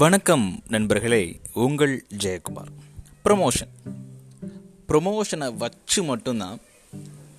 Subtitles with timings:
[0.00, 2.70] வணக்கம் நண்பர்களே உங்கள் ஜெயக்குமார்.
[3.24, 3.68] ப்ரொமோஷன்
[4.88, 6.60] ப்ரொமோஷனை வச்சு மட்டும்தான்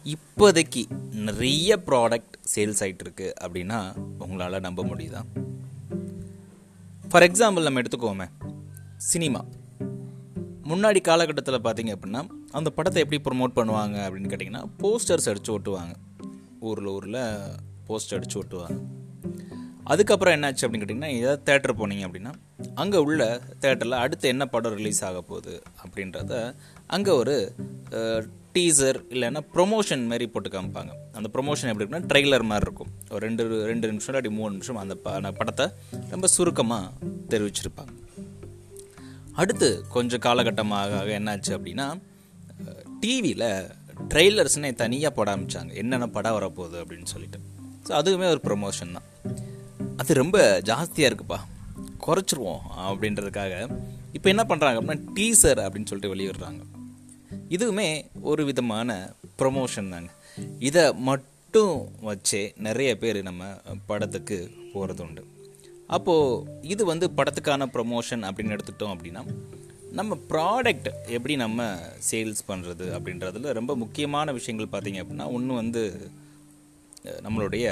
[0.06, 5.22] இப்போதைக்கு நிறைய ப்ராடக்ட் சேல்ஸ் ஆகிட்டுருக்கு அப்படின்னா உங்களால் நம்ப முடியுதா?
[7.10, 8.28] ஃபார் எக்ஸாம்பிள் நம்ம எடுத்துக்கோமே
[8.98, 9.46] சினிமா
[10.64, 15.94] முன்னாடி காலகட்டத்தில் பார்த்தீங்க அப்படின்னா அந்த படத்தை எப்படி ப்ரொமோட் பண்ணுவாங்க அப்படின்னு கேட்டிங்கன்னா போஸ்டர்ஸ் அடித்து ஓட்டுவாங்க
[16.60, 17.22] ஊரில் ஊரில்
[17.88, 19.01] போஸ்டர் அடித்து ஓட்டுவாங்க
[19.92, 22.34] அதுக்கப்புறம் என்னாச்சு அப்படின்னு கேட்டிங்கன்னா ஏதாவது தேட்டர் போனீங்க அப்படின்னா
[22.82, 23.24] அங்கே உள்ள
[23.64, 26.34] தேட்டரில் அடுத்து என்ன படம் ரிலீஸ் ஆக போகுது அப்படின்றத
[26.96, 27.36] அங்கே ஒரு
[28.56, 30.92] டீசர் இல்லைன்னா ப்ரொமோஷன் மாதிரி போட்டு காமிப்பாங்க.
[31.18, 32.92] அந்த ப்ரொமோஷன் எப்படி இருக்குன்னா ட்ரெய்லர் மாதிரி இருக்கும்.
[33.14, 34.96] ஒரு ரெண்டு ரெண்டு நிமிஷம் இல்லாட்டி மூணு நிமிஷம் அந்த
[35.40, 35.68] படத்தை
[36.14, 37.94] ரொம்ப சுருக்கமாக தெரிவிச்சிருப்பாங்க.
[39.42, 41.88] அடுத்து கொஞ்சம் காலகட்டமாக ஆக என்னாச்சு அப்படின்னா
[43.04, 43.48] டிவியில்
[44.12, 47.40] ட்ரெய்லர்ஸ்னே தனியாக போட ஆரம்பித்தாங்க என்னென்ன படம் வரப்போகுது அப்படின்னு சொல்லிட்டு.
[47.88, 49.08] ஸோ அதுவுமே ஒரு ப்ரொமோஷன் தான்.
[49.98, 51.40] அது ரொம்ப ஜாஸ்தியாக இருக்குப்பா.
[52.08, 53.78] குறைச்சிருவோம் அப்படின்றதுக்காக.
[54.14, 56.62] இப்போ என்ன பண்ணுறாங்க அப்படின்னா டீசர் அப்படின்னு சொல்லிட்டு வெளியிடுறாங்க.
[57.50, 60.10] இதுவுமே ஒரு விதமான ப்ரொமோஷன் தாங்க.
[60.60, 63.46] இதை மட்டும் வச்சே நிறைய பேர் நம்ம
[63.86, 65.24] படத்துக்கு போகிறது உண்டு
[65.88, 69.24] அப்போது இது வந்து படத்துக்கான ப்ரொமோஷன் அப்படின்னு எடுத்துக்கிட்டோம் அப்படின்னா
[69.92, 71.76] நம்ம ப்ராடக்ட் எப்படி நம்ம
[72.12, 76.12] சேல்ஸ் பண்ணுறது அப்படின்றதுல ரொம்ப முக்கியமான விஷயங்கள் பார்த்தீங்க அப்படின்னா ஒன்று வந்து
[77.26, 77.66] நம்மளுடைய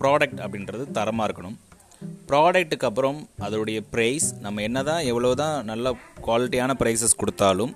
[0.00, 1.56] ப்ராடக்ட் அப்படின்றது தரமாக இருக்கணும்.
[2.28, 5.92] ப்ராடக்ட்டுக்கு அப்புறம் அதோடைய ப்ரைஸ் நம்ம என்ன தான் எவ்வளோ தான் நல்ல
[6.26, 7.72] குவாலிட்டியான ப்ரைஸஸ் கொடுத்தாலும்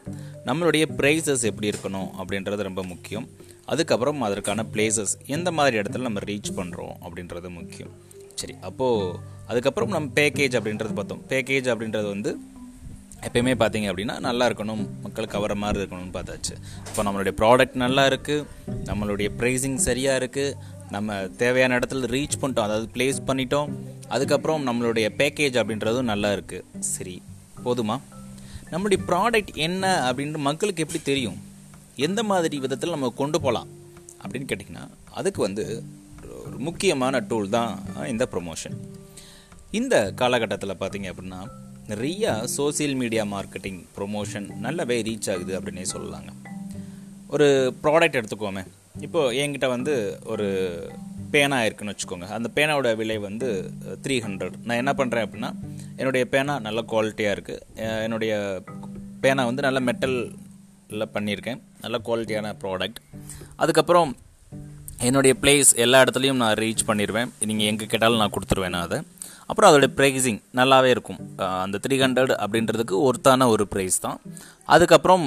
[0.49, 3.27] நம்மளுடைய ப்ரைஸஸ் எப்படி இருக்கணும் அப்படின்றது ரொம்ப முக்கியம்.
[3.73, 7.93] அதுக்கப்புறம் அதற்கான பிளேசஸ் எந்த மாதிரி இடத்துல நம்ம ரீச் பண்ணுறோம் அப்படின்றது முக்கியம்.
[8.41, 9.19] சரி அப்போது
[9.51, 11.23] அதுக்கப்புறம் நம்ம பேக்கேஜ் அப்படின்றது பார்த்தோம்.
[11.33, 12.33] பேக்கேஜ் அப்படின்றது வந்து
[13.27, 16.55] எப்பயுமே பார்த்தீங்க அப்படின்னா நல்லா இருக்கணும் மக்கள் கவர மாதிரி இருக்கணும்னு பார்த்தாச்சு.
[16.89, 18.45] இப்போ நம்மளுடைய ப்ராடக்ட் நல்லா இருக்குது
[18.91, 22.67] நம்மளுடைய ப்ரைஸிங் சரியாக இருக்குது நம்ம தேவையான இடத்துல ரீச் பண்ணிட்டோம்.
[22.69, 23.71] அதாவது ப்ளேஸ் பண்ணிட்டோம்.
[24.09, 27.23] அதுக்கப்புறம் நம்மளுடைய பேக்கேஜ் அப்படின்றதும் நல்லா இருக்குது சரி
[27.65, 27.97] போதுமா?
[28.73, 31.39] நம்மளுடைய ப்ராடக்ட் என்ன அப்படின்ட்டு மக்களுக்கு எப்படி தெரியும்?
[32.07, 33.69] எந்த மாதிரி விதத்தில் நம்ம கொண்டு போகலாம்
[34.23, 35.83] அப்படின்னு கேட்டிங்கன்னா அதுக்கு வந்து
[36.47, 37.73] ஒரு முக்கியமான டூல் தான்
[38.07, 38.77] இந்த ப்ரொமோஷன்
[39.71, 41.41] இந்த காலகட்டத்தில் பார்த்தீங்க அப்படின்னா
[41.93, 46.33] நிறையா சோசியல் மீடியா மார்க்கெட்டிங் ப்ரொமோஷன் நல்லாவே ரீச் ஆகுது அப்படின்னே சொல்லலாங்க.
[47.29, 48.65] ஒரு ப்ராடக்ட் எடுத்துக்கோமே.
[49.07, 49.95] இப்போது என்கிட்ட வந்து
[50.33, 50.47] ஒரு
[51.33, 52.27] பேனா இருக்குன்னு வச்சுக்கோங்க.
[52.37, 53.49] அந்த பேனாவோட விலை வந்து
[54.05, 55.51] த்ரீ ஹண்ட்ரட் நான் என்ன பண்ணுறேன் அப்படின்னா
[55.97, 58.33] என்னுடைய பேனா நல்ல குவாலிட்டியாக இருக்குது என்னுடைய
[59.25, 61.61] பேனா வந்து நல்ல மெட்டலில் பண்ணியிருக்கேன்.
[61.85, 63.01] நல்ல குவாலிட்டியான ப்ராடக்ட்
[63.57, 64.11] அதுக்கப்புறம்
[65.09, 68.99] என்னுடைய பிளேஸ் எல்லா இடத்துலையும் நான் ரீச் பண்ணிடுவேன் நீங்கள் எங்கே கேட்டாலும் நான் கொடுத்துருவேன் நான் அதை.
[69.51, 71.21] அப்புறம் அதோடைய ப்ரைஸிங் நல்லாவே இருக்கும்.
[71.65, 74.19] அந்த த்ரீ ஹண்ட்ரட் அப்படின்றதுக்கு ஒருத்தான ஒரு ப்ரைஸ் தான்.
[74.75, 75.25] அதுக்கப்புறம்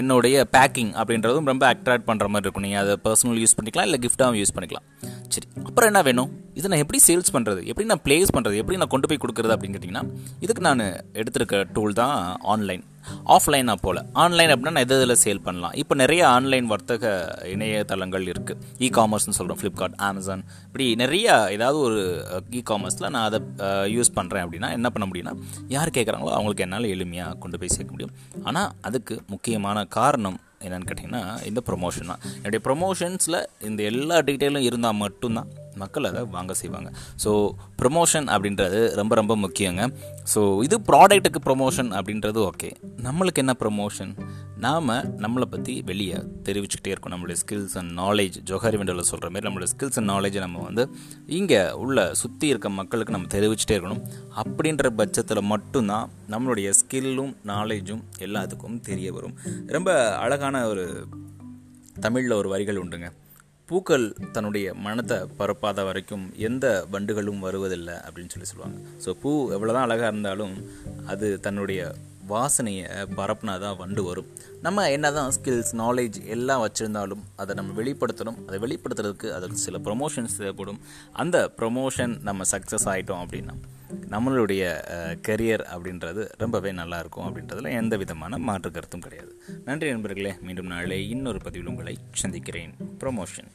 [0.00, 2.66] என்னுடைய பேக்கிங் அப்படின்றதும் ரொம்ப அட்ராக்ட் பண்ணுற மாதிரி இருக்கும்.
[2.66, 4.86] நீங்கள் அதை பர்சனல் யூஸ் பண்ணிக்கலாம் இல்லை கிஃப்டாகவும் யூஸ் பண்ணிக்கலாம்.
[5.34, 6.30] சரி அப்புறம் என்ன வேணும்?
[6.58, 9.76] இதை நான் எப்படி சேல்ஸ் பண்ணுறது எப்படி நான் ப்ளேஸ் பண்ணுறது எப்படி நான் கொண்டு போய் கொடுக்குறது அப்படின்னு
[9.76, 10.04] கேட்டிங்கன்னா
[10.44, 10.82] இதுக்கு நான்
[11.20, 12.14] எடுத்திருக்க டூல் தான்
[12.52, 12.82] ஆன்லைன்
[13.34, 14.00] ஆஃப்லைனாக போல்.
[14.22, 15.74] ஆன்லைன் அப்படின்னா நான் எது இதில் சேல் பண்ணலாம்?
[15.82, 17.12] இப்போ நிறைய ஆன்லைன் வர்த்தக
[17.52, 22.02] இணையதளங்கள் இருக்குது இ காமர்ஸ்னு சொல்கிறோம் ஃப்ளிப்கார்ட் அமேசான் இப்படி நிறைய ஏதாவது ஒரு
[22.58, 23.40] இ காமர்ஸில் நான் அதை
[23.96, 25.34] யூஸ் பண்ணுறேன் அப்படின்னா என்ன பண்ண முடியும்னா
[25.76, 28.14] யார் கேட்குறாங்களோ அவங்களுக்கு என்னால் எளிமையாக கொண்டு போய் சேர்க்க முடியும்.
[28.50, 32.22] ஆனால் அதுக்கு முக்கியமான காரணம் என்னென்னு கேட்டிங்கன்னா இந்த ப்ரொமோஷன் தான்.
[32.36, 33.38] என்னுடைய ப்ரொமோஷன்ஸில்
[33.68, 35.50] இந்த எல்லா டீட்டெயிலும் இருந்தால் மட்டும்தான்
[35.82, 36.88] மக்கள் அதை வாங்க செய்வாங்க.
[37.24, 37.30] ஸோ
[37.80, 39.82] ப்ரொமோஷன் அப்படின்றது ரொம்ப ரொம்ப முக்கியங்க.
[40.34, 42.70] ஸோ இது ப்ராடக்ட்டுக்கு ப்ரொமோஷன் அப்படின்றது ஓகே
[43.06, 44.12] நம்மளுக்கு என்ன ப்ரொமோஷன்
[44.64, 44.88] நாம்
[45.22, 46.16] நம்மளை பற்றி வெளியே
[46.46, 47.12] தெரிவிச்சுக்கிட்டே இருக்கோம்.
[47.12, 50.84] நம்மளுடைய ஸ்கில்ஸ் அண்ட் நாலேஜ் ஜொஹாரி விண்டோவில் சொல்கிற மாதிரி நம்மளுடைய ஸ்கில்ஸ் அண்ட் நாலேஜை நம்ம வந்து
[51.38, 54.02] இங்கே உள்ள சுற்றி இருக்க மக்களுக்கு நம்ம தெரிவிச்சுட்டே இருக்கணும்.
[54.42, 59.34] அப்படின்ற பட்சத்தில் மட்டும்தான் நம்மளுடைய ஸ்கில்லும் நாலேஜும் எல்லாத்துக்கும் தெரிய வரும்.
[59.76, 59.92] ரொம்ப
[60.24, 60.86] அழகான ஒரு
[62.06, 63.10] தமிழில் ஒரு வரிகள் உண்டுங்க.
[63.68, 64.06] பூக்கள்
[64.36, 68.78] தன்னுடைய மனத்தை பரப்பாத வரைக்கும் எந்த வண்டுகளும் வருவதில்லை அப்படின்னு சொல்லி சொல்லுவாங்க.
[69.04, 70.54] ஸோ பூ எவ்வளோதான் அழகாக இருந்தாலும்
[71.12, 71.82] அது தன்னுடைய
[72.32, 72.84] வாசனையை
[73.18, 74.28] பரப்புனா தான் வண்டு வரும்.
[74.66, 78.38] நம்ம என்ன தான் ஸ்கில்ஸ் நாலேஜ் எல்லாம் வச்சுருந்தாலும் அதை நம்ம வெளிப்படுத்தணும்.
[78.46, 80.80] அதை வெளிப்படுத்துறதுக்கு அதுக்கு சில ப்ரொமோஷன்ஸ் தேவைப்படும்.
[81.22, 83.56] அந்த ப்ரொமோஷன் நம்ம சக்ஸஸ் ஆகிட்டோம் அப்படின்னா
[84.14, 84.62] நம்மளுடைய
[85.26, 89.32] கரியர் அப்படின்றது ரொம்பவே நல்லாயிருக்கும் அப்படின்றதுல எந்த விதமான மாற்று கருத்தும் கிடையாது.
[89.68, 92.74] நன்றி நண்பர்களே மீண்டும் நாளை இன்னொரு பதிவில் உங்களை சந்திக்கிறேன்.
[93.02, 93.50] ப்ரொமோஷன்